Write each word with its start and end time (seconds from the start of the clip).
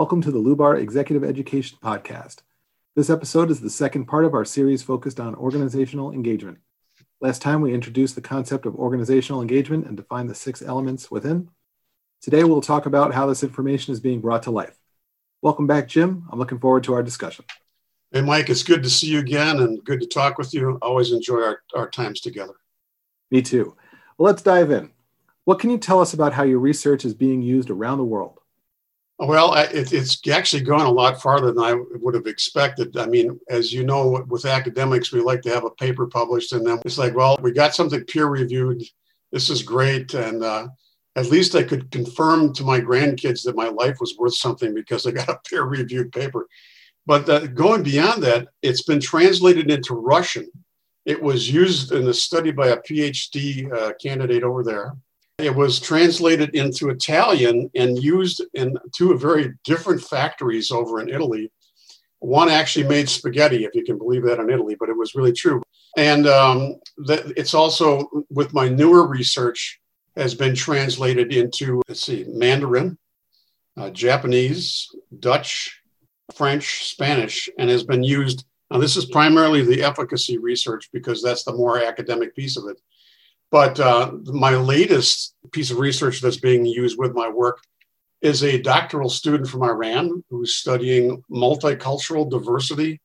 Welcome 0.00 0.22
to 0.22 0.30
the 0.30 0.38
Lubar 0.40 0.80
Executive 0.80 1.22
Education 1.22 1.76
Podcast. 1.84 2.36
This 2.96 3.10
episode 3.10 3.50
is 3.50 3.60
the 3.60 3.68
second 3.68 4.06
part 4.06 4.24
of 4.24 4.32
our 4.32 4.46
series 4.46 4.82
focused 4.82 5.20
on 5.20 5.34
organizational 5.34 6.10
engagement. 6.10 6.56
Last 7.20 7.42
time 7.42 7.60
we 7.60 7.74
introduced 7.74 8.14
the 8.14 8.22
concept 8.22 8.64
of 8.64 8.74
organizational 8.76 9.42
engagement 9.42 9.86
and 9.86 9.98
defined 9.98 10.30
the 10.30 10.34
six 10.34 10.62
elements 10.62 11.10
within. 11.10 11.50
Today 12.22 12.44
we'll 12.44 12.62
talk 12.62 12.86
about 12.86 13.12
how 13.12 13.26
this 13.26 13.42
information 13.42 13.92
is 13.92 14.00
being 14.00 14.22
brought 14.22 14.44
to 14.44 14.50
life. 14.50 14.74
Welcome 15.42 15.66
back, 15.66 15.86
Jim. 15.86 16.26
I'm 16.32 16.38
looking 16.38 16.60
forward 16.60 16.84
to 16.84 16.94
our 16.94 17.02
discussion. 17.02 17.44
Hey, 18.10 18.22
Mike, 18.22 18.48
it's 18.48 18.62
good 18.62 18.82
to 18.82 18.88
see 18.88 19.08
you 19.08 19.18
again 19.18 19.58
and 19.58 19.84
good 19.84 20.00
to 20.00 20.06
talk 20.06 20.38
with 20.38 20.54
you. 20.54 20.78
Always 20.80 21.12
enjoy 21.12 21.42
our, 21.42 21.60
our 21.76 21.90
times 21.90 22.22
together. 22.22 22.54
Me 23.30 23.42
too. 23.42 23.76
Well, 24.16 24.32
let's 24.32 24.40
dive 24.40 24.70
in. 24.70 24.92
What 25.44 25.58
can 25.58 25.68
you 25.68 25.76
tell 25.76 26.00
us 26.00 26.14
about 26.14 26.32
how 26.32 26.44
your 26.44 26.58
research 26.58 27.04
is 27.04 27.12
being 27.12 27.42
used 27.42 27.68
around 27.68 27.98
the 27.98 28.04
world? 28.04 28.39
Well, 29.22 29.52
it, 29.52 29.92
it's 29.92 30.26
actually 30.28 30.62
gone 30.62 30.86
a 30.86 30.90
lot 30.90 31.20
farther 31.20 31.52
than 31.52 31.62
I 31.62 31.74
would 31.74 32.14
have 32.14 32.26
expected. 32.26 32.96
I 32.96 33.04
mean, 33.04 33.38
as 33.50 33.70
you 33.70 33.84
know, 33.84 34.24
with 34.26 34.46
academics, 34.46 35.12
we 35.12 35.20
like 35.20 35.42
to 35.42 35.50
have 35.50 35.66
a 35.66 35.70
paper 35.70 36.06
published, 36.06 36.54
and 36.54 36.66
then 36.66 36.80
it's 36.86 36.96
like, 36.96 37.14
well, 37.14 37.36
we 37.42 37.52
got 37.52 37.74
something 37.74 38.02
peer 38.04 38.26
reviewed. 38.26 38.82
This 39.30 39.50
is 39.50 39.62
great. 39.62 40.14
And 40.14 40.42
uh, 40.42 40.68
at 41.16 41.26
least 41.26 41.54
I 41.54 41.64
could 41.64 41.90
confirm 41.90 42.54
to 42.54 42.64
my 42.64 42.80
grandkids 42.80 43.44
that 43.44 43.56
my 43.56 43.68
life 43.68 43.98
was 44.00 44.16
worth 44.16 44.36
something 44.36 44.72
because 44.72 45.04
I 45.06 45.10
got 45.10 45.28
a 45.28 45.38
peer 45.48 45.64
reviewed 45.64 46.12
paper. 46.12 46.48
But 47.04 47.28
uh, 47.28 47.46
going 47.48 47.82
beyond 47.82 48.22
that, 48.22 48.48
it's 48.62 48.84
been 48.84 49.00
translated 49.00 49.70
into 49.70 49.94
Russian. 49.94 50.50
It 51.04 51.20
was 51.20 51.50
used 51.50 51.92
in 51.92 52.08
a 52.08 52.14
study 52.14 52.52
by 52.52 52.68
a 52.68 52.78
PhD 52.78 53.70
uh, 53.70 53.92
candidate 54.00 54.44
over 54.44 54.64
there 54.64 54.94
it 55.42 55.54
was 55.54 55.80
translated 55.80 56.54
into 56.54 56.90
Italian 56.90 57.70
and 57.74 58.02
used 58.02 58.42
in 58.54 58.76
two 58.94 59.16
very 59.18 59.54
different 59.64 60.02
factories 60.02 60.70
over 60.70 61.00
in 61.00 61.08
Italy. 61.08 61.50
One 62.20 62.48
actually 62.48 62.86
made 62.86 63.08
spaghetti, 63.08 63.64
if 63.64 63.74
you 63.74 63.84
can 63.84 63.98
believe 63.98 64.24
that 64.24 64.40
in 64.40 64.50
Italy, 64.50 64.76
but 64.78 64.88
it 64.88 64.96
was 64.96 65.14
really 65.14 65.32
true. 65.32 65.62
And 65.96 66.26
um, 66.26 66.76
it's 67.08 67.54
also 67.54 68.08
with 68.30 68.52
my 68.52 68.68
newer 68.68 69.06
research 69.06 69.80
has 70.16 70.34
been 70.34 70.54
translated 70.54 71.32
into 71.32 71.82
let's 71.88 72.04
see, 72.04 72.24
Mandarin, 72.28 72.98
uh, 73.76 73.90
Japanese, 73.90 74.88
Dutch, 75.18 75.80
French, 76.34 76.84
Spanish, 76.84 77.48
and 77.58 77.70
has 77.70 77.84
been 77.84 78.02
used. 78.02 78.44
Now, 78.70 78.78
this 78.78 78.96
is 78.96 79.06
primarily 79.06 79.62
the 79.62 79.82
efficacy 79.82 80.38
research 80.38 80.88
because 80.92 81.22
that's 81.22 81.44
the 81.44 81.52
more 81.52 81.82
academic 81.82 82.36
piece 82.36 82.56
of 82.56 82.68
it. 82.68 82.80
But 83.50 83.80
uh, 83.80 84.12
my 84.26 84.54
latest 84.54 85.34
piece 85.52 85.70
of 85.70 85.78
research 85.78 86.20
that's 86.20 86.36
being 86.36 86.64
used 86.64 86.98
with 86.98 87.14
my 87.14 87.28
work 87.28 87.58
is 88.22 88.44
a 88.44 88.60
doctoral 88.60 89.08
student 89.08 89.48
from 89.48 89.62
Iran 89.62 90.22
who's 90.30 90.54
studying 90.54 91.22
multicultural 91.30 92.30
diversity. 92.30 93.00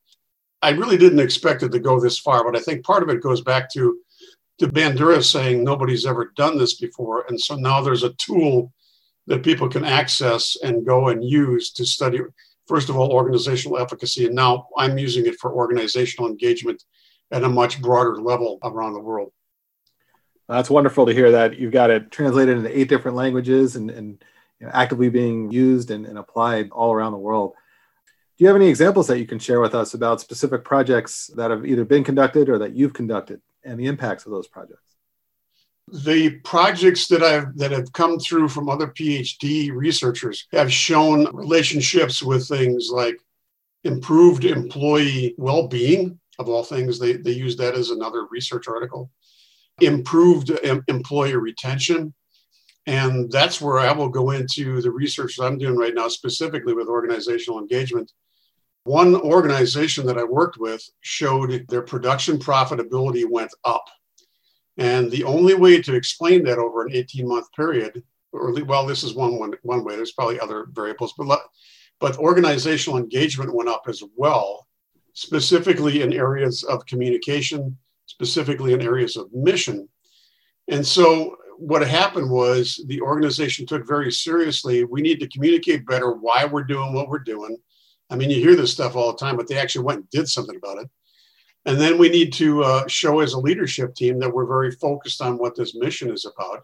I 0.61 0.71
really 0.71 0.97
didn't 0.97 1.19
expect 1.19 1.63
it 1.63 1.71
to 1.71 1.79
go 1.79 1.99
this 1.99 2.19
far, 2.19 2.43
but 2.43 2.59
I 2.59 2.61
think 2.61 2.85
part 2.85 3.01
of 3.01 3.09
it 3.09 3.23
goes 3.23 3.41
back 3.41 3.71
to, 3.73 3.99
to 4.59 4.67
Bandura 4.67 5.23
saying 5.23 5.63
nobody's 5.63 6.05
ever 6.05 6.31
done 6.35 6.57
this 6.57 6.75
before. 6.75 7.25
And 7.27 7.39
so 7.39 7.55
now 7.55 7.81
there's 7.81 8.03
a 8.03 8.13
tool 8.13 8.73
that 9.27 9.43
people 9.43 9.69
can 9.69 9.85
access 9.85 10.57
and 10.63 10.85
go 10.85 11.09
and 11.09 11.23
use 11.23 11.71
to 11.73 11.85
study, 11.85 12.19
first 12.67 12.89
of 12.89 12.97
all, 12.97 13.11
organizational 13.11 13.79
efficacy. 13.79 14.25
And 14.25 14.35
now 14.35 14.67
I'm 14.77 14.97
using 14.97 15.25
it 15.25 15.39
for 15.39 15.53
organizational 15.53 16.29
engagement 16.29 16.83
at 17.31 17.43
a 17.43 17.49
much 17.49 17.81
broader 17.81 18.17
level 18.17 18.59
around 18.63 18.93
the 18.93 18.99
world. 18.99 19.31
That's 20.47 20.69
wonderful 20.69 21.05
to 21.07 21.13
hear 21.13 21.31
that 21.31 21.57
you've 21.57 21.71
got 21.71 21.89
it 21.89 22.11
translated 22.11 22.57
into 22.57 22.77
eight 22.77 22.89
different 22.89 23.17
languages 23.17 23.75
and, 23.75 23.89
and 23.89 24.23
you 24.59 24.67
know, 24.67 24.71
actively 24.73 25.09
being 25.09 25.51
used 25.51 25.91
and, 25.91 26.05
and 26.05 26.17
applied 26.17 26.69
all 26.71 26.93
around 26.93 27.13
the 27.13 27.17
world. 27.17 27.53
Do 28.37 28.43
you 28.43 28.47
have 28.47 28.55
any 28.55 28.67
examples 28.67 29.07
that 29.07 29.19
you 29.19 29.25
can 29.25 29.39
share 29.39 29.59
with 29.59 29.73
us 29.73 29.93
about 29.93 30.21
specific 30.21 30.63
projects 30.63 31.27
that 31.35 31.51
have 31.51 31.65
either 31.65 31.85
been 31.85 32.03
conducted 32.03 32.49
or 32.49 32.59
that 32.59 32.75
you've 32.75 32.93
conducted 32.93 33.41
and 33.63 33.79
the 33.79 33.87
impacts 33.87 34.25
of 34.25 34.31
those 34.31 34.47
projects? 34.47 34.95
The 35.87 36.31
projects 36.39 37.07
that 37.07 37.21
I've 37.21 37.55
that 37.57 37.71
have 37.71 37.93
come 37.93 38.19
through 38.19 38.49
from 38.49 38.69
other 38.69 38.87
PhD 38.87 39.71
researchers 39.71 40.47
have 40.51 40.73
shown 40.73 41.33
relationships 41.33 42.23
with 42.23 42.47
things 42.47 42.89
like 42.91 43.17
improved 43.83 44.45
employee 44.45 45.35
well-being 45.37 46.19
of 46.39 46.49
all 46.49 46.63
things. 46.63 46.99
They, 46.99 47.13
they 47.13 47.31
use 47.31 47.55
that 47.57 47.75
as 47.75 47.91
another 47.91 48.25
research 48.31 48.67
article 48.67 49.11
improved 49.81 50.51
em- 50.63 50.83
employee 50.87 51.35
retention. 51.35 52.13
And 52.87 53.31
that's 53.31 53.59
where 53.59 53.79
I 53.79 53.91
will 53.91 54.09
go 54.09 54.31
into 54.31 54.81
the 54.81 54.91
research 54.91 55.37
that 55.37 55.45
I'm 55.45 55.57
doing 55.57 55.75
right 55.75 55.93
now, 55.93 56.07
specifically 56.07 56.73
with 56.73 56.87
organizational 56.87 57.59
engagement. 57.59 58.11
One 58.83 59.15
organization 59.15 60.05
that 60.05 60.19
I 60.19 60.23
worked 60.23 60.57
with 60.57 60.87
showed 61.01 61.67
their 61.67 61.81
production 61.81 62.37
profitability 62.37 63.25
went 63.27 63.51
up. 63.63 63.85
And 64.77 65.09
the 65.09 65.23
only 65.23 65.55
way 65.55 65.81
to 65.81 65.95
explain 65.95 66.43
that 66.43 66.59
over 66.59 66.83
an 66.83 66.93
18 66.93 67.27
month 67.27 67.51
period, 67.53 68.03
or 68.31 68.53
well, 68.65 68.85
this 68.85 69.03
is 69.03 69.15
one, 69.15 69.39
one, 69.39 69.53
one 69.63 69.83
way, 69.83 69.95
there's 69.95 70.11
probably 70.11 70.39
other 70.39 70.67
variables, 70.71 71.13
but, 71.17 71.41
but 71.99 72.17
organizational 72.17 72.99
engagement 72.99 73.55
went 73.55 73.69
up 73.69 73.85
as 73.87 74.03
well, 74.15 74.67
specifically 75.13 76.01
in 76.01 76.13
areas 76.13 76.63
of 76.63 76.85
communication, 76.85 77.77
specifically 78.15 78.71
in 78.73 78.81
areas 78.81 79.17
of 79.17 79.33
mission. 79.33 79.89
And 80.69 80.85
so 80.87 81.35
what 81.57 81.85
happened 81.85 82.29
was 82.31 82.83
the 82.87 83.01
organization 83.01 83.65
took 83.65 83.85
very 83.87 84.11
seriously 84.11 84.83
we 84.85 85.01
need 85.01 85.19
to 85.19 85.27
communicate 85.27 85.85
better 85.85 86.11
why 86.13 86.45
we're 86.45 86.63
doing 86.63 86.93
what 86.93 87.09
we're 87.09 87.19
doing. 87.19 87.57
I 88.09 88.15
mean, 88.15 88.29
you 88.29 88.39
hear 88.39 88.55
this 88.55 88.71
stuff 88.71 88.95
all 88.95 89.11
the 89.11 89.17
time, 89.17 89.35
but 89.35 89.47
they 89.47 89.57
actually 89.57 89.85
went 89.85 89.99
and 89.99 90.09
did 90.11 90.29
something 90.29 90.55
about 90.55 90.77
it. 90.77 90.89
And 91.65 91.81
then 91.81 91.97
we 91.97 92.09
need 92.09 92.31
to 92.33 92.63
uh, 92.63 92.87
show 92.87 93.19
as 93.19 93.33
a 93.33 93.39
leadership 93.39 93.95
team 93.95 94.19
that 94.19 94.31
we're 94.31 94.45
very 94.45 94.71
focused 94.71 95.21
on 95.21 95.37
what 95.37 95.55
this 95.55 95.75
mission 95.75 96.11
is 96.11 96.25
about. 96.25 96.63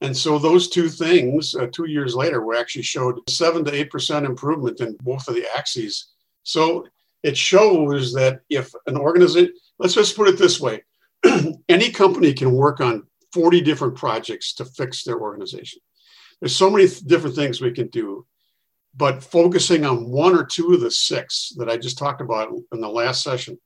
And 0.00 0.16
so 0.16 0.38
those 0.38 0.68
two 0.68 0.88
things, 0.88 1.54
uh, 1.54 1.66
two 1.72 1.88
years 1.88 2.14
later, 2.16 2.44
we 2.44 2.56
actually 2.56 2.82
showed 2.82 3.20
seven 3.28 3.64
to 3.66 3.74
eight 3.74 3.90
percent 3.90 4.24
improvement 4.26 4.80
in 4.80 4.96
both 5.02 5.28
of 5.28 5.34
the 5.34 5.46
axes. 5.56 6.12
So 6.42 6.86
it 7.22 7.36
shows 7.36 8.12
that 8.14 8.40
if 8.48 8.72
an 8.86 8.96
organization, 8.96 9.52
let's 9.78 9.94
just 9.94 10.16
put 10.16 10.28
it 10.28 10.38
this 10.38 10.60
way 10.60 10.82
any 11.68 11.90
company 11.90 12.32
can 12.32 12.52
work 12.52 12.80
on 12.80 13.06
40 13.32 13.60
different 13.60 13.96
projects 13.96 14.54
to 14.54 14.64
fix 14.64 15.04
their 15.04 15.20
organization. 15.20 15.80
There's 16.40 16.56
so 16.56 16.70
many 16.70 16.88
th- 16.88 17.02
different 17.02 17.36
things 17.36 17.60
we 17.60 17.72
can 17.72 17.88
do, 17.88 18.26
but 18.94 19.22
focusing 19.22 19.84
on 19.84 20.10
one 20.10 20.34
or 20.34 20.44
two 20.44 20.72
of 20.72 20.80
the 20.80 20.90
six 20.90 21.52
that 21.58 21.68
I 21.68 21.76
just 21.76 21.98
talked 21.98 22.20
about 22.20 22.52
in 22.72 22.80
the 22.80 22.88
last 22.88 23.22
session, 23.22 23.58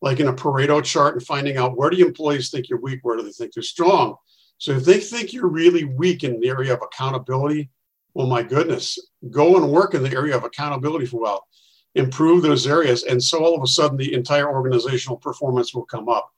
like 0.00 0.20
in 0.20 0.28
a 0.28 0.32
Pareto 0.32 0.82
chart 0.82 1.14
and 1.14 1.26
finding 1.26 1.56
out 1.56 1.76
where 1.76 1.90
do 1.90 2.04
employees 2.06 2.50
think 2.50 2.68
you're 2.68 2.80
weak, 2.80 3.00
where 3.02 3.16
do 3.16 3.22
they 3.22 3.32
think 3.32 3.56
you're 3.56 3.62
strong. 3.62 4.14
So 4.58 4.72
if 4.72 4.84
they 4.84 5.00
think 5.00 5.32
you're 5.32 5.48
really 5.48 5.84
weak 5.84 6.22
in 6.22 6.40
the 6.40 6.48
area 6.48 6.72
of 6.72 6.80
accountability, 6.82 7.70
well, 8.14 8.28
my 8.28 8.42
goodness, 8.42 8.98
go 9.30 9.56
and 9.56 9.70
work 9.70 9.94
in 9.94 10.02
the 10.02 10.12
area 10.12 10.36
of 10.36 10.44
accountability 10.44 11.06
for 11.06 11.16
a 11.16 11.20
while 11.20 11.46
improve 11.94 12.42
those 12.42 12.66
areas. 12.66 13.04
And 13.04 13.22
so 13.22 13.44
all 13.44 13.54
of 13.54 13.62
a 13.62 13.66
sudden, 13.66 13.96
the 13.96 14.14
entire 14.14 14.50
organizational 14.52 15.18
performance 15.18 15.74
will 15.74 15.84
come 15.84 16.08
up. 16.08 16.30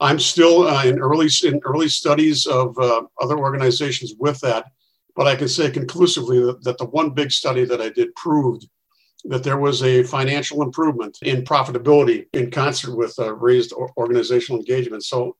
I'm 0.00 0.18
still 0.18 0.66
uh, 0.68 0.84
in 0.84 0.98
early 0.98 1.28
in 1.44 1.60
early 1.64 1.88
studies 1.88 2.46
of 2.46 2.78
uh, 2.78 3.02
other 3.20 3.38
organizations 3.38 4.14
with 4.18 4.38
that, 4.40 4.66
but 5.14 5.26
I 5.26 5.36
can 5.36 5.48
say 5.48 5.70
conclusively 5.70 6.38
that, 6.40 6.62
that, 6.64 6.78
the 6.78 6.84
one 6.86 7.10
big 7.10 7.32
study 7.32 7.64
that 7.64 7.80
I 7.80 7.88
did 7.88 8.14
proved 8.14 8.68
that 9.24 9.42
there 9.42 9.56
was 9.58 9.82
a 9.82 10.02
financial 10.02 10.62
improvement 10.62 11.18
in 11.22 11.42
profitability 11.42 12.26
in 12.34 12.50
concert 12.50 12.94
with 12.94 13.18
uh, 13.18 13.34
raised 13.34 13.72
organizational 13.72 14.60
engagement. 14.60 15.04
So 15.04 15.36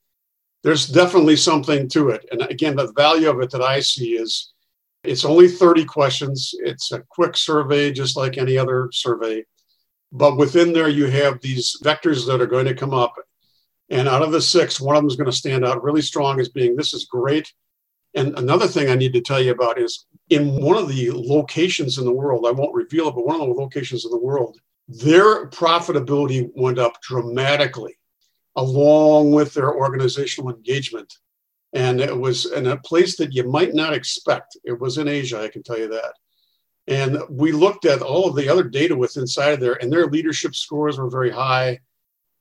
there's 0.63 0.89
definitely 0.89 1.37
something 1.37 1.89
to 1.91 2.09
it. 2.09 2.27
And 2.33 2.43
again, 2.43 2.77
the 2.77 2.93
value 2.93 3.31
of 3.31 3.41
it 3.41 3.51
that 3.51 3.63
I 3.63 3.81
see 3.81 4.13
is 4.15 4.55
it's 5.09 5.25
only 5.25 5.49
30 5.49 5.85
questions. 5.85 6.55
It's 6.61 6.93
a 6.93 7.03
quick 7.09 7.37
survey, 7.37 7.93
just 7.93 8.17
like 8.17 8.39
any 8.39 8.59
other 8.59 8.89
survey. 8.93 9.45
But 10.13 10.37
within 10.37 10.73
there, 10.73 10.89
you 10.89 11.07
have 11.07 11.41
these 11.41 11.77
vectors 11.83 12.27
that 12.27 12.41
are 12.41 12.47
going 12.47 12.67
to 12.67 12.75
come 12.75 12.95
up. 12.95 13.15
And 13.91 14.09
out 14.09 14.23
of 14.23 14.33
the 14.33 14.41
six, 14.41 14.81
one 14.81 14.97
of 14.97 15.03
them 15.03 15.09
is 15.09 15.17
going 15.17 15.31
to 15.31 15.37
stand 15.37 15.65
out 15.65 15.83
really 15.83 16.03
strong 16.03 16.41
as 16.41 16.49
being 16.49 16.75
this 16.75 16.95
is 16.95 17.05
great. 17.05 17.53
And 18.15 18.37
another 18.39 18.67
thing 18.67 18.89
I 18.89 18.95
need 18.95 19.13
to 19.13 19.21
tell 19.21 19.41
you 19.41 19.53
about 19.53 19.79
is 19.79 20.07
in 20.31 20.61
one 20.61 20.77
of 20.77 20.89
the 20.89 21.11
locations 21.13 21.99
in 21.99 22.05
the 22.05 22.13
world, 22.13 22.47
I 22.47 22.51
won't 22.51 22.75
reveal 22.75 23.09
it, 23.09 23.15
but 23.15 23.27
one 23.27 23.41
of 23.41 23.47
the 23.47 23.53
locations 23.53 24.05
in 24.05 24.11
the 24.11 24.19
world, 24.19 24.59
their 24.89 25.49
profitability 25.49 26.51
went 26.55 26.79
up 26.79 27.01
dramatically 27.03 27.97
along 28.57 29.33
with 29.33 29.53
their 29.53 29.75
organizational 29.75 30.51
engagement 30.51 31.13
and 31.77 32.01
it 32.01 32.17
was 32.17 32.51
in 32.53 32.69
a 32.69 32.79
place 32.79 33.19
that 33.19 33.35
you 33.35 33.47
might 33.47 33.75
not 33.75 33.93
expect. 33.93 34.57
It 34.65 34.81
was 34.81 34.97
in 34.97 35.09
Asia, 35.09 35.43
I 35.43 35.49
can 35.49 35.63
tell 35.63 35.79
you 35.79 35.89
that. 35.89 36.15
And 36.87 37.19
we 37.29 37.53
looked 37.53 37.85
at 37.85 38.01
all 38.01 38.27
of 38.27 38.35
the 38.35 38.49
other 38.49 38.63
data 38.63 38.97
with 38.97 39.19
inside 39.19 39.53
of 39.53 39.61
there, 39.61 39.75
and 39.83 39.93
their 39.93 40.07
leadership 40.07 40.55
scores 40.55 40.97
were 40.97 41.11
very 41.11 41.31
high. 41.31 41.81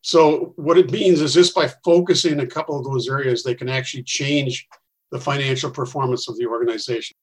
So 0.04 0.54
what 0.56 0.78
it 0.78 0.90
means 0.90 1.20
is 1.20 1.34
just 1.34 1.54
by 1.54 1.68
focusing 1.84 2.40
a 2.40 2.48
couple 2.48 2.80
of 2.80 2.86
those 2.86 3.10
areas, 3.10 3.44
they 3.44 3.56
can 3.56 3.68
actually 3.68 4.04
change 4.04 4.66
the 5.12 5.20
financial 5.20 5.70
performance 5.70 6.30
of 6.30 6.38
the 6.38 6.46
organization. 6.46 7.18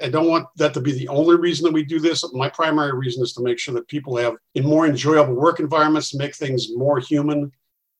I 0.00 0.10
don't 0.10 0.28
want 0.28 0.46
that 0.58 0.74
to 0.74 0.80
be 0.80 0.92
the 0.92 1.08
only 1.08 1.34
reason 1.34 1.64
that 1.64 1.72
we 1.72 1.84
do 1.84 1.98
this. 1.98 2.24
My 2.34 2.50
primary 2.50 2.96
reason 2.96 3.24
is 3.24 3.32
to 3.32 3.42
make 3.42 3.58
sure 3.58 3.74
that 3.74 3.88
people 3.88 4.16
have 4.16 4.36
in 4.54 4.64
more 4.64 4.86
enjoyable 4.86 5.34
work 5.34 5.58
environments 5.58 6.14
make 6.14 6.36
things 6.36 6.68
more 6.76 7.00
human. 7.00 7.50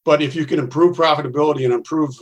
But 0.05 0.23
if 0.23 0.37
you 0.37 0.47
can 0.47 0.61
improve 0.61 0.97
profitability 0.97 1.65
and 1.65 1.75
improve 1.75 2.15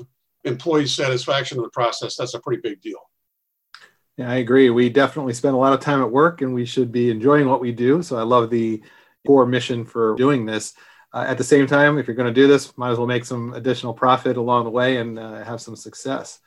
employee 0.47 0.87
satisfaction 0.87 1.59
in 1.59 1.63
the 1.63 1.71
process, 1.71 2.17
that's 2.17 2.35
a 2.35 2.41
pretty 2.41 2.61
big 2.63 2.81
deal. 2.81 3.01
Yeah, 4.17 4.31
I 4.31 4.37
agree. 4.37 4.71
We 4.71 4.89
definitely 4.89 5.35
spend 5.35 5.55
a 5.55 5.59
lot 5.59 5.75
of 5.75 5.81
time 5.81 6.01
at 6.01 6.11
work 6.11 6.41
and 6.41 6.55
we 6.55 6.65
should 6.65 6.91
be 6.91 7.11
enjoying 7.11 7.49
what 7.49 7.61
we 7.61 7.73
do. 7.73 8.03
So 8.03 8.17
I 8.17 8.23
love 8.23 8.49
the 8.49 8.83
core 9.27 9.45
mission 9.45 9.85
for 9.85 10.15
doing 10.17 10.47
this. 10.47 10.75
Uh, 11.13 11.25
at 11.29 11.39
the 11.39 11.45
same 11.45 11.67
time, 11.67 11.99
if 11.99 12.07
you're 12.07 12.17
going 12.17 12.33
to 12.33 12.41
do 12.41 12.49
this, 12.49 12.77
might 12.79 12.91
as 12.91 12.99
well 12.99 13.07
make 13.07 13.25
some 13.25 13.53
additional 13.53 13.93
profit 13.93 14.37
along 14.37 14.65
the 14.65 14.71
way 14.71 14.97
and 14.97 15.19
uh, 15.19 15.45
have 15.45 15.61
some 15.61 15.77
success. 15.77 16.41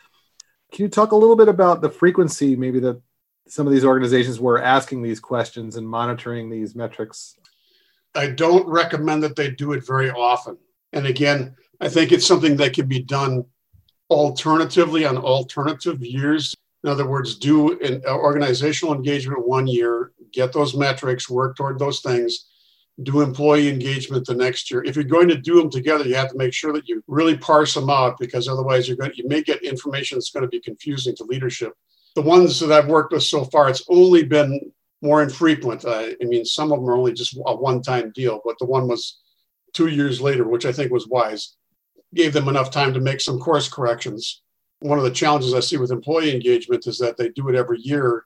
Can 0.72 0.84
you 0.84 0.90
talk 0.90 1.12
a 1.12 1.16
little 1.16 1.36
bit 1.36 1.48
about 1.48 1.82
the 1.82 1.90
frequency, 1.90 2.56
maybe 2.56 2.80
that 2.80 3.02
some 3.48 3.66
of 3.66 3.74
these 3.74 3.86
organizations 3.86 4.40
were 4.40 4.62
asking 4.62 5.02
these 5.02 5.20
questions 5.20 5.76
and 5.76 5.88
monitoring 5.88 6.50
these 6.50 6.76
metrics? 6.76 7.36
I 8.16 8.28
don't 8.28 8.68
recommend 8.68 9.24
that 9.24 9.36
they 9.36 9.52
do 9.52 9.74
it 9.74 9.86
very 9.86 10.10
often. 10.10 10.58
And 10.94 11.06
again, 11.06 11.56
I 11.80 11.90
think 11.90 12.12
it's 12.12 12.26
something 12.26 12.58
that 12.58 12.74
can 12.74 12.88
be 12.88 13.02
done 13.02 13.46
alternatively 14.10 15.06
on 15.06 15.18
alternative 15.18 16.02
years. 16.02 16.56
In 16.84 16.90
other 16.90 17.08
words, 17.08 17.36
do 17.36 17.80
an 17.80 18.02
organizational 18.06 18.96
engagement 18.96 19.48
one 19.48 19.68
year, 19.68 20.12
get 20.32 20.54
those 20.54 20.76
metrics, 20.76 21.30
work 21.30 21.58
toward 21.58 21.78
those 21.78 22.02
things, 22.02 22.48
do 23.04 23.22
employee 23.22 23.70
engagement 23.70 24.26
the 24.26 24.34
next 24.34 24.72
year. 24.72 24.84
If 24.84 24.96
you're 24.96 25.04
going 25.04 25.28
to 25.30 25.38
do 25.38 25.56
them 25.56 25.70
together, 25.70 26.06
you 26.06 26.16
have 26.16 26.32
to 26.32 26.38
make 26.38 26.54
sure 26.54 26.74
that 26.74 26.88
you 26.88 27.04
really 27.08 27.38
parse 27.38 27.74
them 27.74 27.90
out 27.90 28.18
because 28.18 28.48
otherwise 28.48 28.88
you're 28.88 28.98
going 28.98 29.12
to, 29.12 29.18
you 29.18 29.28
may 29.28 29.42
get 29.42 29.62
information 29.64 30.18
that's 30.18 30.32
going 30.32 30.44
to 30.44 30.50
be 30.50 30.60
confusing 30.60 31.16
to 31.18 31.24
leadership. 31.26 31.74
The 32.16 32.22
ones 32.22 32.60
that 32.60 32.72
I've 32.72 32.88
worked 32.90 33.14
with 33.14 33.24
so 33.24 33.46
far, 33.46 33.70
it's 33.70 33.84
only 33.90 34.24
been 34.24 34.72
more 35.02 35.22
infrequent. 35.22 35.86
I, 35.86 36.16
I 36.22 36.26
mean, 36.26 36.44
some 36.44 36.72
of 36.72 36.80
them 36.80 36.90
are 36.90 36.96
only 36.96 37.14
just 37.14 37.38
a 37.46 37.56
one-time 37.56 38.12
deal, 38.16 38.42
but 38.44 38.58
the 38.60 38.66
one 38.66 38.88
was 38.88 39.20
two 39.74 39.88
years 39.88 40.20
later, 40.20 40.48
which 40.48 40.66
I 40.66 40.72
think 40.72 40.92
was 40.92 41.08
wise 41.08 41.56
gave 42.14 42.34
them 42.34 42.48
enough 42.48 42.72
time 42.72 42.94
to 42.94 43.00
make 43.00 43.22
some 43.22 43.40
course 43.40 43.70
corrections. 43.70 44.42
One 44.80 44.98
of 44.98 45.04
the 45.04 45.12
challenges 45.12 45.54
I 45.54 45.60
see 45.60 45.78
with 45.78 45.92
employee 45.92 46.34
engagement 46.34 46.88
is 46.88 46.98
that 47.00 47.18
they 47.18 47.30
do 47.30 47.50
it 47.50 47.56
every 47.56 47.80
year 47.80 48.26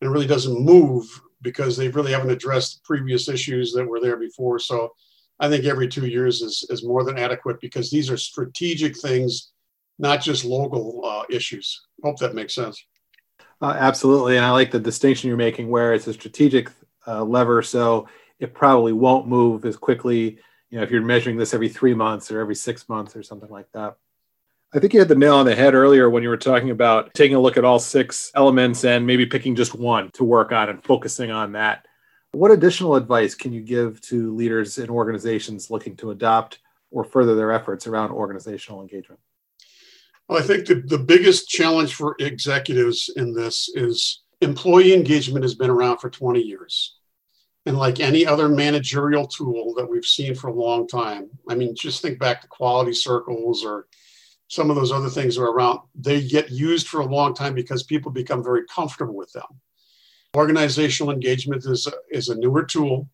and 0.00 0.08
it 0.08 0.12
really 0.12 0.26
doesn't 0.26 0.60
move 0.60 1.20
because 1.42 1.76
they 1.76 1.88
really 1.88 2.12
haven't 2.12 2.30
addressed 2.30 2.82
previous 2.84 3.28
issues 3.28 3.72
that 3.72 3.86
were 3.86 4.00
there 4.00 4.16
before. 4.16 4.58
So 4.58 4.92
I 5.38 5.48
think 5.48 5.64
every 5.64 5.88
two 5.88 6.06
years 6.06 6.42
is, 6.42 6.66
is 6.70 6.84
more 6.84 7.04
than 7.04 7.18
adequate 7.18 7.60
because 7.60 7.90
these 7.90 8.10
are 8.10 8.16
strategic 8.16 8.96
things, 8.96 9.52
not 9.98 10.20
just 10.20 10.44
local 10.44 11.02
uh, 11.04 11.24
issues. 11.30 11.80
Hope 12.02 12.18
that 12.18 12.34
makes 12.34 12.54
sense. 12.54 12.84
Uh, 13.60 13.76
absolutely. 13.78 14.36
And 14.36 14.44
I 14.44 14.50
like 14.50 14.72
the 14.72 14.80
distinction 14.80 15.28
you're 15.28 15.36
making 15.36 15.68
where 15.68 15.94
it's 15.94 16.08
a 16.08 16.12
strategic 16.12 16.70
uh, 17.06 17.24
lever. 17.24 17.62
So 17.62 18.08
it 18.40 18.54
probably 18.54 18.92
won't 18.92 19.28
move 19.28 19.64
as 19.64 19.76
quickly 19.76 20.38
you 20.72 20.78
know, 20.78 20.84
if 20.84 20.90
you're 20.90 21.02
measuring 21.02 21.36
this 21.36 21.52
every 21.52 21.68
three 21.68 21.92
months 21.92 22.32
or 22.32 22.40
every 22.40 22.54
six 22.54 22.88
months 22.88 23.14
or 23.14 23.22
something 23.22 23.50
like 23.50 23.70
that. 23.74 23.94
I 24.74 24.78
think 24.78 24.94
you 24.94 25.00
had 25.00 25.08
the 25.08 25.14
nail 25.14 25.34
on 25.34 25.44
the 25.44 25.54
head 25.54 25.74
earlier 25.74 26.08
when 26.08 26.22
you 26.22 26.30
were 26.30 26.38
talking 26.38 26.70
about 26.70 27.12
taking 27.12 27.36
a 27.36 27.40
look 27.40 27.58
at 27.58 27.64
all 27.64 27.78
six 27.78 28.32
elements 28.34 28.82
and 28.82 29.06
maybe 29.06 29.26
picking 29.26 29.54
just 29.54 29.74
one 29.74 30.10
to 30.12 30.24
work 30.24 30.50
on 30.50 30.70
and 30.70 30.82
focusing 30.82 31.30
on 31.30 31.52
that. 31.52 31.86
What 32.32 32.50
additional 32.50 32.96
advice 32.96 33.34
can 33.34 33.52
you 33.52 33.60
give 33.60 34.00
to 34.02 34.34
leaders 34.34 34.78
in 34.78 34.88
organizations 34.88 35.70
looking 35.70 35.94
to 35.96 36.10
adopt 36.10 36.60
or 36.90 37.04
further 37.04 37.34
their 37.34 37.52
efforts 37.52 37.86
around 37.86 38.10
organizational 38.10 38.80
engagement? 38.80 39.20
Well, 40.26 40.38
I 40.38 40.42
think 40.42 40.64
the, 40.64 40.76
the 40.76 40.98
biggest 40.98 41.50
challenge 41.50 41.94
for 41.94 42.16
executives 42.18 43.10
in 43.14 43.34
this 43.34 43.68
is 43.74 44.22
employee 44.40 44.94
engagement 44.94 45.44
has 45.44 45.54
been 45.54 45.68
around 45.68 45.98
for 45.98 46.08
20 46.08 46.40
years. 46.40 46.96
And 47.64 47.78
like 47.78 48.00
any 48.00 48.26
other 48.26 48.48
managerial 48.48 49.26
tool 49.26 49.74
that 49.74 49.88
we've 49.88 50.04
seen 50.04 50.34
for 50.34 50.48
a 50.48 50.54
long 50.54 50.88
time, 50.88 51.30
I 51.48 51.54
mean, 51.54 51.76
just 51.76 52.02
think 52.02 52.18
back 52.18 52.42
to 52.42 52.48
quality 52.48 52.92
circles 52.92 53.64
or 53.64 53.86
some 54.48 54.68
of 54.68 54.76
those 54.76 54.92
other 54.92 55.08
things 55.08 55.38
are 55.38 55.46
around. 55.46 55.80
They 55.94 56.26
get 56.26 56.50
used 56.50 56.88
for 56.88 57.00
a 57.00 57.06
long 57.06 57.34
time 57.34 57.54
because 57.54 57.84
people 57.84 58.10
become 58.10 58.42
very 58.42 58.66
comfortable 58.66 59.14
with 59.14 59.32
them. 59.32 59.46
Organizational 60.36 61.12
engagement 61.12 61.64
is 61.64 61.86
a, 61.86 61.92
is 62.10 62.28
a 62.28 62.34
newer 62.34 62.64
tool, 62.64 63.08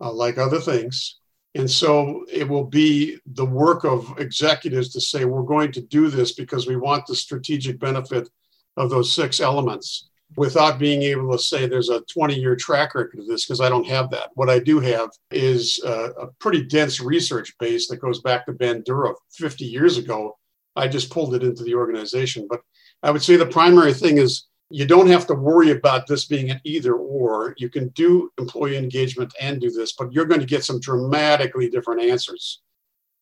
uh, 0.00 0.12
like 0.12 0.38
other 0.38 0.60
things. 0.60 1.16
And 1.56 1.68
so 1.68 2.24
it 2.30 2.48
will 2.48 2.64
be 2.64 3.18
the 3.26 3.44
work 3.44 3.84
of 3.84 4.14
executives 4.18 4.90
to 4.90 5.00
say, 5.00 5.24
we're 5.24 5.42
going 5.42 5.72
to 5.72 5.80
do 5.80 6.08
this 6.08 6.32
because 6.32 6.68
we 6.68 6.76
want 6.76 7.06
the 7.06 7.16
strategic 7.16 7.80
benefit 7.80 8.28
of 8.76 8.88
those 8.88 9.12
six 9.12 9.40
elements 9.40 10.09
without 10.36 10.78
being 10.78 11.02
able 11.02 11.32
to 11.32 11.38
say 11.38 11.66
there's 11.66 11.88
a 11.88 12.02
20 12.02 12.34
year 12.34 12.54
track 12.54 12.94
record 12.94 13.18
of 13.18 13.26
this 13.26 13.44
because 13.44 13.60
I 13.60 13.68
don't 13.68 13.86
have 13.86 14.10
that. 14.10 14.30
What 14.34 14.50
I 14.50 14.58
do 14.58 14.80
have 14.80 15.10
is 15.30 15.80
a, 15.84 16.10
a 16.18 16.26
pretty 16.38 16.64
dense 16.64 17.00
research 17.00 17.54
base 17.58 17.88
that 17.88 18.00
goes 18.00 18.20
back 18.20 18.46
to 18.46 18.52
Bandura 18.52 19.14
50 19.32 19.64
years 19.64 19.98
ago. 19.98 20.36
I 20.76 20.88
just 20.88 21.10
pulled 21.10 21.34
it 21.34 21.42
into 21.42 21.64
the 21.64 21.74
organization. 21.74 22.46
But 22.48 22.60
I 23.02 23.10
would 23.10 23.22
say 23.22 23.36
the 23.36 23.46
primary 23.46 23.92
thing 23.92 24.18
is 24.18 24.46
you 24.70 24.86
don't 24.86 25.08
have 25.08 25.26
to 25.26 25.34
worry 25.34 25.72
about 25.72 26.06
this 26.06 26.26
being 26.26 26.50
an 26.50 26.60
either 26.64 26.94
or. 26.94 27.54
You 27.58 27.68
can 27.68 27.88
do 27.88 28.30
employee 28.38 28.76
engagement 28.76 29.34
and 29.40 29.60
do 29.60 29.70
this, 29.70 29.92
but 29.92 30.12
you're 30.12 30.26
going 30.26 30.40
to 30.40 30.46
get 30.46 30.64
some 30.64 30.78
dramatically 30.78 31.68
different 31.68 32.02
answers. 32.02 32.60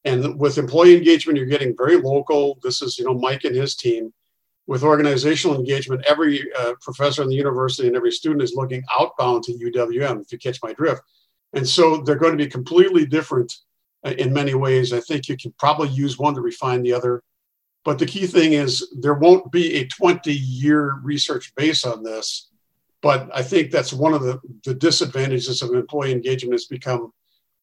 And 0.04 0.38
with 0.38 0.58
employee 0.58 0.96
engagement, 0.96 1.38
you're 1.38 1.46
getting 1.46 1.76
very 1.76 1.96
local. 1.96 2.58
This 2.62 2.82
is, 2.82 2.98
you 2.98 3.06
know, 3.06 3.14
Mike 3.14 3.44
and 3.44 3.56
his 3.56 3.74
team 3.76 4.12
with 4.68 4.84
organizational 4.84 5.56
engagement, 5.56 6.04
every 6.06 6.46
uh, 6.58 6.74
professor 6.82 7.22
in 7.22 7.28
the 7.28 7.34
university 7.34 7.88
and 7.88 7.96
every 7.96 8.12
student 8.12 8.42
is 8.42 8.52
looking 8.54 8.82
outbound 8.96 9.42
to 9.42 9.54
UWM, 9.54 10.20
if 10.20 10.30
you 10.30 10.38
catch 10.38 10.62
my 10.62 10.74
drift. 10.74 11.00
And 11.54 11.66
so 11.66 12.02
they're 12.02 12.16
going 12.16 12.36
to 12.36 12.44
be 12.44 12.50
completely 12.50 13.06
different 13.06 13.50
uh, 14.04 14.10
in 14.18 14.30
many 14.30 14.52
ways. 14.52 14.92
I 14.92 15.00
think 15.00 15.26
you 15.26 15.38
can 15.38 15.54
probably 15.58 15.88
use 15.88 16.18
one 16.18 16.34
to 16.34 16.42
refine 16.42 16.82
the 16.82 16.92
other. 16.92 17.22
But 17.82 17.98
the 17.98 18.04
key 18.04 18.26
thing 18.26 18.52
is 18.52 18.94
there 19.00 19.14
won't 19.14 19.50
be 19.50 19.76
a 19.76 19.86
20 19.86 20.30
year 20.34 21.00
research 21.02 21.54
base 21.54 21.86
on 21.86 22.02
this. 22.02 22.50
But 23.00 23.30
I 23.32 23.42
think 23.42 23.70
that's 23.70 23.94
one 23.94 24.12
of 24.12 24.20
the, 24.20 24.38
the 24.66 24.74
disadvantages 24.74 25.62
of 25.62 25.72
employee 25.72 26.12
engagement 26.12 26.52
has 26.52 26.66
become 26.66 27.14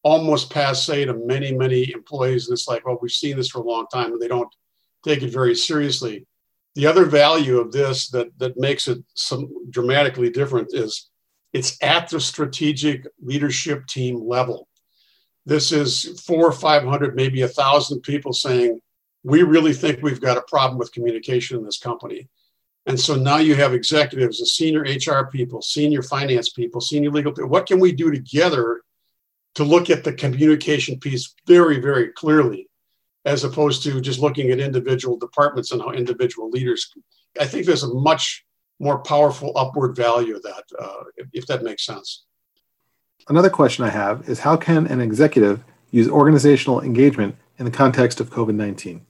almost 0.02 0.50
passe 0.50 1.04
to 1.04 1.14
many, 1.14 1.52
many 1.52 1.92
employees. 1.92 2.48
And 2.48 2.54
it's 2.54 2.66
like, 2.66 2.84
well, 2.84 2.98
we've 3.00 3.12
seen 3.12 3.36
this 3.36 3.50
for 3.50 3.60
a 3.60 3.64
long 3.64 3.86
time 3.92 4.12
and 4.12 4.20
they 4.20 4.26
don't 4.26 4.52
take 5.04 5.22
it 5.22 5.32
very 5.32 5.54
seriously 5.54 6.26
the 6.76 6.86
other 6.86 7.06
value 7.06 7.58
of 7.58 7.72
this 7.72 8.08
that, 8.10 8.38
that 8.38 8.58
makes 8.58 8.86
it 8.86 9.02
some 9.14 9.48
dramatically 9.70 10.28
different 10.28 10.68
is 10.74 11.08
it's 11.54 11.78
at 11.82 12.10
the 12.10 12.20
strategic 12.20 13.06
leadership 13.20 13.86
team 13.86 14.20
level. 14.22 14.68
This 15.46 15.72
is 15.72 16.20
four 16.20 16.46
or 16.46 16.52
500, 16.52 17.16
maybe 17.16 17.40
a 17.40 17.48
thousand 17.48 18.02
people 18.02 18.34
saying, 18.34 18.78
we 19.24 19.42
really 19.42 19.72
think 19.72 20.02
we've 20.02 20.20
got 20.20 20.36
a 20.36 20.42
problem 20.42 20.78
with 20.78 20.92
communication 20.92 21.56
in 21.56 21.64
this 21.64 21.78
company. 21.78 22.28
And 22.84 23.00
so 23.00 23.14
now 23.14 23.38
you 23.38 23.54
have 23.54 23.72
executives, 23.72 24.38
the 24.38 24.46
senior 24.46 24.82
HR 24.82 25.30
people, 25.30 25.62
senior 25.62 26.02
finance 26.02 26.50
people, 26.50 26.82
senior 26.82 27.10
legal 27.10 27.32
people. 27.32 27.48
What 27.48 27.66
can 27.66 27.80
we 27.80 27.92
do 27.92 28.10
together 28.10 28.82
to 29.54 29.64
look 29.64 29.88
at 29.88 30.04
the 30.04 30.12
communication 30.12 31.00
piece 31.00 31.34
very, 31.46 31.80
very 31.80 32.08
clearly? 32.08 32.68
As 33.26 33.42
opposed 33.42 33.82
to 33.82 34.00
just 34.00 34.20
looking 34.20 34.50
at 34.50 34.60
individual 34.60 35.18
departments 35.18 35.72
and 35.72 35.82
how 35.82 35.90
individual 35.90 36.48
leaders. 36.48 36.90
I 37.38 37.44
think 37.44 37.66
there's 37.66 37.82
a 37.82 37.92
much 37.92 38.44
more 38.78 38.98
powerful 39.00 39.52
upward 39.56 39.96
value 39.96 40.36
of 40.36 40.42
that, 40.42 40.64
uh, 40.78 41.04
if 41.32 41.46
that 41.48 41.62
makes 41.62 41.84
sense. 41.84 42.24
Another 43.28 43.50
question 43.50 43.84
I 43.84 43.90
have 43.90 44.28
is 44.28 44.40
how 44.40 44.56
can 44.56 44.86
an 44.86 45.00
executive 45.00 45.64
use 45.90 46.08
organizational 46.08 46.80
engagement 46.80 47.34
in 47.58 47.64
the 47.64 47.70
context 47.70 48.20
of 48.20 48.30
COVID 48.30 48.54
19? 48.54 49.04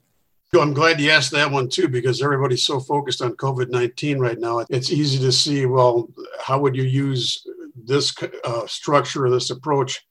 I'm 0.55 0.73
glad 0.73 0.99
you 1.01 1.11
asked 1.11 1.33
that 1.33 1.51
one 1.51 1.69
too, 1.69 1.87
because 1.89 2.23
everybody's 2.23 2.63
so 2.63 2.81
focused 2.81 3.21
on 3.21 3.37
COVID 3.37 3.69
19 3.69 4.19
right 4.19 4.39
now. 4.39 4.65
It's 4.71 4.91
easy 4.91 5.19
to 5.19 5.31
see, 5.31 5.67
well, 5.67 6.09
how 6.41 6.59
would 6.61 6.75
you 6.75 6.85
use 6.85 7.45
this 7.75 8.15
uh, 8.45 8.67
structure 8.67 9.27
or 9.27 9.31
this 9.31 9.51
approach? 9.51 10.03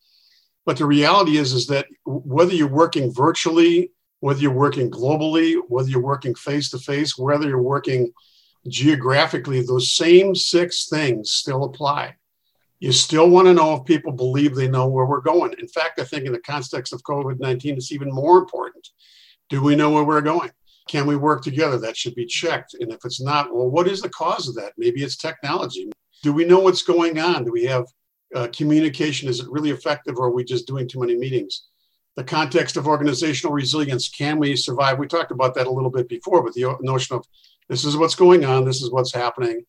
But 0.65 0.77
the 0.77 0.85
reality 0.85 1.37
is, 1.37 1.53
is 1.53 1.65
that 1.67 1.87
whether 2.05 2.53
you're 2.53 2.67
working 2.67 3.11
virtually 3.11 3.91
whether 4.19 4.39
you're 4.39 4.51
working 4.51 4.89
globally, 4.89 5.59
whether 5.67 5.89
you're 5.89 6.01
working 6.01 6.35
face 6.35 6.69
to 6.71 6.79
face, 6.79 7.17
whether 7.17 7.47
you're 7.47 7.61
working 7.61 8.11
geographically, 8.67 9.61
those 9.61 9.93
same 9.93 10.35
six 10.35 10.87
things 10.89 11.31
still 11.31 11.65
apply. 11.65 12.15
You 12.79 12.91
still 12.91 13.29
want 13.29 13.47
to 13.47 13.53
know 13.53 13.75
if 13.75 13.85
people 13.85 14.11
believe 14.11 14.53
they 14.53 14.67
know 14.67 14.87
where 14.87 15.05
we're 15.05 15.21
going. 15.21 15.55
In 15.59 15.67
fact, 15.67 15.99
I 15.99 16.03
think 16.03 16.25
in 16.25 16.33
the 16.33 16.39
context 16.39 16.93
of 16.93 17.03
COVID 17.03 17.39
19, 17.39 17.75
it's 17.75 17.91
even 17.91 18.11
more 18.11 18.37
important. 18.37 18.87
Do 19.49 19.61
we 19.61 19.75
know 19.75 19.91
where 19.91 20.03
we're 20.03 20.21
going? 20.21 20.51
Can 20.89 21.07
we 21.07 21.15
work 21.15 21.41
together? 21.41 21.77
That 21.77 21.97
should 21.97 22.15
be 22.15 22.25
checked. 22.25 22.75
And 22.79 22.91
if 22.91 22.99
it's 23.05 23.21
not, 23.21 23.53
well, 23.53 23.69
what 23.69 23.87
is 23.87 24.01
the 24.01 24.09
cause 24.09 24.47
of 24.47 24.55
that? 24.55 24.73
Maybe 24.77 25.03
it's 25.03 25.17
technology. 25.17 25.89
Do 26.21 26.33
we 26.33 26.45
know 26.45 26.59
what's 26.59 26.83
going 26.83 27.17
on? 27.19 27.43
Do 27.43 27.51
we 27.51 27.63
have 27.65 27.85
uh, 28.35 28.47
communication? 28.53 29.29
Is 29.29 29.39
it 29.39 29.49
really 29.49 29.71
effective 29.71 30.17
or 30.17 30.27
are 30.27 30.31
we 30.31 30.43
just 30.43 30.67
doing 30.67 30.87
too 30.87 30.99
many 30.99 31.15
meetings? 31.15 31.67
The 32.15 32.23
context 32.23 32.77
of 32.77 32.87
organizational 32.87 33.53
resilience. 33.53 34.09
Can 34.09 34.39
we 34.39 34.55
survive? 34.55 34.99
We 34.99 35.07
talked 35.07 35.31
about 35.31 35.53
that 35.55 35.67
a 35.67 35.71
little 35.71 35.89
bit 35.91 36.07
before, 36.07 36.43
but 36.43 36.53
the 36.53 36.77
notion 36.81 37.15
of 37.15 37.25
this 37.69 37.83
is 37.83 37.97
what's 37.97 38.15
going 38.15 38.45
on, 38.45 38.63
this 38.65 38.81
is 38.81 38.91
what's 38.91 39.13
happening. 39.13 39.65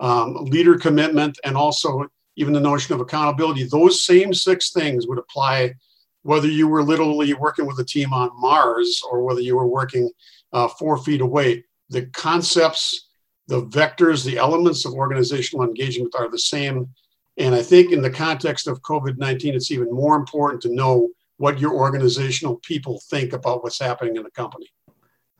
um, 0.00 0.34
leader 0.46 0.76
commitment, 0.78 1.38
and 1.44 1.56
also 1.56 2.06
even 2.36 2.52
the 2.54 2.60
notion 2.60 2.94
of 2.94 3.00
accountability. 3.00 3.64
Those 3.64 4.02
same 4.02 4.32
six 4.32 4.72
things 4.72 5.06
would 5.06 5.18
apply 5.18 5.74
whether 6.22 6.48
you 6.48 6.68
were 6.68 6.82
literally 6.82 7.32
working 7.34 7.66
with 7.66 7.78
a 7.78 7.84
team 7.84 8.12
on 8.12 8.30
Mars 8.40 9.02
or 9.10 9.22
whether 9.22 9.40
you 9.40 9.56
were 9.56 9.66
working 9.66 10.10
uh, 10.52 10.68
four 10.68 10.98
feet 10.98 11.20
away. 11.20 11.64
The 11.90 12.06
concepts, 12.06 13.08
the 13.46 13.62
vectors, 13.66 14.24
the 14.24 14.38
elements 14.38 14.84
of 14.84 14.94
organizational 14.94 15.66
engagement 15.66 16.14
are 16.18 16.30
the 16.30 16.38
same. 16.38 16.88
And 17.36 17.54
I 17.54 17.62
think 17.62 17.92
in 17.92 18.02
the 18.02 18.10
context 18.10 18.66
of 18.66 18.82
COVID 18.82 19.18
19, 19.18 19.54
it's 19.54 19.70
even 19.70 19.90
more 19.90 20.16
important 20.16 20.62
to 20.62 20.74
know 20.74 21.08
what 21.40 21.58
your 21.58 21.72
organizational 21.72 22.56
people 22.56 23.00
think 23.08 23.32
about 23.32 23.62
what's 23.62 23.80
happening 23.80 24.14
in 24.14 24.22
the 24.22 24.30
company. 24.30 24.66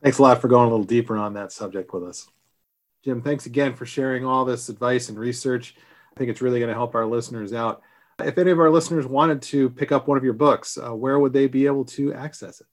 Thanks 0.01 0.17
a 0.17 0.23
lot 0.23 0.41
for 0.41 0.47
going 0.47 0.67
a 0.67 0.71
little 0.71 0.83
deeper 0.83 1.15
on 1.15 1.35
that 1.35 1.51
subject 1.51 1.93
with 1.93 2.03
us. 2.03 2.27
Jim, 3.05 3.21
thanks 3.21 3.45
again 3.45 3.75
for 3.75 3.85
sharing 3.85 4.25
all 4.25 4.43
this 4.43 4.67
advice 4.67 5.09
and 5.09 5.19
research. 5.19 5.75
I 6.11 6.17
think 6.17 6.31
it's 6.31 6.41
really 6.41 6.57
going 6.57 6.69
to 6.69 6.73
help 6.73 6.95
our 6.95 7.05
listeners 7.05 7.53
out. 7.53 7.83
If 8.17 8.39
any 8.39 8.49
of 8.49 8.59
our 8.59 8.71
listeners 8.71 9.05
wanted 9.05 9.43
to 9.43 9.69
pick 9.69 9.91
up 9.91 10.07
one 10.07 10.17
of 10.17 10.23
your 10.23 10.33
books, 10.33 10.75
uh, 10.75 10.89
where 10.89 11.19
would 11.19 11.33
they 11.33 11.45
be 11.45 11.67
able 11.67 11.85
to 11.85 12.15
access 12.15 12.61
it? 12.61 12.67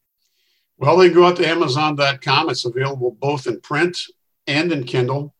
Well, 0.79 0.97
they 0.97 1.11
go 1.11 1.27
out 1.27 1.37
to 1.37 1.47
Amazon.com. 1.47 2.49
It's 2.49 2.65
available 2.65 3.11
both 3.21 3.47
in 3.47 3.61
print 3.61 3.99
and 4.47 4.73
in 4.73 4.85
Kindle. 4.85 5.35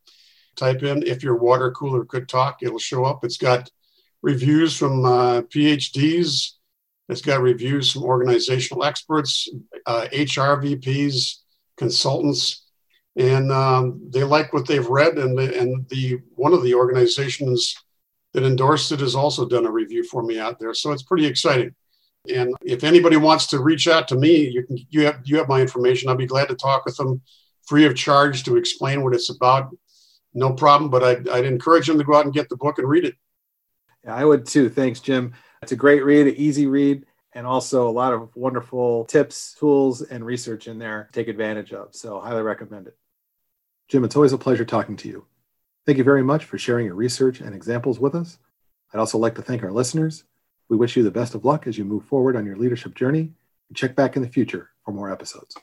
Type 0.57 0.83
in 0.83 1.05
if 1.05 1.23
your 1.23 1.37
water 1.37 1.71
cooler 1.71 2.05
could 2.05 2.29
talk, 2.29 2.59
it'll 2.61 2.79
show 2.79 3.07
up. 3.07 3.25
It's 3.25 3.39
got 3.39 3.71
reviews 4.21 4.77
from 4.77 5.07
uh, 5.07 5.41
PhDs, 5.43 6.58
it's 7.09 7.23
got 7.23 7.41
reviews 7.41 7.93
from 7.93 8.05
organizational 8.05 8.85
experts, 8.85 9.49
uh, 9.87 10.07
HR 10.13 10.61
VPs, 10.61 11.37
consultants, 11.77 12.67
and 13.17 13.51
um, 13.51 14.01
they 14.11 14.25
like 14.25 14.53
what 14.53 14.67
they've 14.67 14.87
read. 14.87 15.19
And 15.19 15.37
the, 15.37 15.59
and 15.59 15.89
the 15.89 16.21
one 16.35 16.53
of 16.53 16.63
the 16.63 16.75
organizations 16.75 17.75
that 18.35 18.45
endorsed 18.45 18.93
it 18.93 19.01
has 19.01 19.15
also 19.15 19.49
done 19.49 19.67
a 19.67 19.71
review 19.71 20.05
for 20.05 20.23
me 20.23 20.39
out 20.39 20.59
there. 20.59 20.75
So 20.75 20.93
it's 20.93 21.03
pretty 21.03 21.27
exciting. 21.27 21.75
And 22.33 22.55
if 22.63 22.85
anybody 22.85 23.17
wants 23.17 23.47
to 23.49 23.61
reach 23.61 23.89
out 23.89 24.07
to 24.09 24.17
me, 24.17 24.49
you 24.49 24.65
can 24.67 24.77
you 24.91 25.07
have 25.07 25.21
you 25.25 25.39
have 25.39 25.49
my 25.49 25.61
information. 25.61 26.09
I'll 26.09 26.17
be 26.17 26.27
glad 26.27 26.49
to 26.49 26.55
talk 26.55 26.85
with 26.85 26.97
them 26.97 27.23
free 27.67 27.87
of 27.87 27.97
charge 27.97 28.45
to 28.45 28.57
explain 28.57 29.03
what 29.03 29.15
it's 29.15 29.31
about. 29.31 29.71
No 30.35 30.53
problem. 30.53 30.91
But 30.91 31.05
I'd, 31.05 31.29
I'd 31.29 31.45
encourage 31.47 31.87
them 31.87 31.99
to 31.99 32.05
go 32.05 32.15
out 32.15 32.27
and 32.27 32.35
get 32.35 32.49
the 32.51 32.57
book 32.57 32.79
and 32.79 32.89
read 32.89 33.05
it. 33.05 33.15
I 34.07 34.25
would 34.25 34.47
too. 34.47 34.69
Thanks, 34.69 35.01
Jim. 35.01 35.35
It's 35.63 35.73
a 35.73 35.77
great 35.77 36.05
read, 36.05 36.27
an 36.27 36.37
easy 36.37 36.67
read, 36.67 37.07
and 37.35 37.47
also 37.47 37.89
a 37.89 37.91
lot 37.91 38.13
of 38.13 38.35
wonderful 38.37 39.05
tips, 39.07 39.55
tools, 39.59 40.03
and 40.03 40.25
research 40.25 40.67
in 40.69 40.79
there 40.79 41.05
to 41.05 41.13
take 41.13 41.29
advantage 41.29 41.73
of. 41.73 41.95
So, 41.95 42.21
highly 42.21 42.43
recommend 42.43 42.87
it. 42.87 42.97
Jim, 43.89 44.05
it's 44.05 44.17
always 44.17 44.33
a 44.33 44.39
pleasure 44.39 44.65
talking 44.65 44.97
to 44.97 45.09
you. 45.09 45.25
Thank 45.87 45.99
you 45.99 46.05
very 46.05 46.23
much 46.23 46.45
for 46.45 46.59
sharing 46.59 46.87
your 46.87 46.95
research 46.95 47.41
and 47.41 47.55
examples 47.55 47.99
with 47.99 48.15
us. 48.15 48.39
I'd 48.93 48.99
also 48.99 49.19
like 49.19 49.35
to 49.37 49.43
thank 49.43 49.63
our 49.63 49.73
listeners. 49.73 50.25
We 50.69 50.77
wish 50.77 50.97
you 50.97 51.03
the 51.03 51.11
best 51.11 51.35
of 51.35 51.45
luck 51.45 51.67
as 51.67 51.79
you 51.79 51.85
move 51.85 52.05
forward 52.05 52.37
on 52.37 52.45
your 52.45 52.57
leadership 52.57 52.95
journey 52.95 53.33
and 53.69 53.77
check 53.77 53.95
back 53.95 54.17
in 54.17 54.23
the 54.23 54.29
future 54.29 54.71
for 54.85 54.93
more 54.93 55.11
episodes. 55.11 55.57